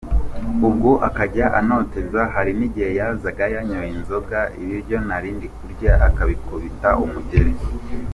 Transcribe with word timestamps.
Ubwo 0.67 0.91
akajya 1.07 1.45
antoteza, 1.59 2.21
hari 2.33 2.51
n’igihe 2.59 2.89
yazaga 2.99 3.45
yanyoye 3.55 3.89
inzoga, 3.97 4.39
ibiryo 4.61 4.97
narindi 5.07 5.47
kurya 5.57 5.91
akabikubita 6.07 6.89
umugeri. 7.03 7.53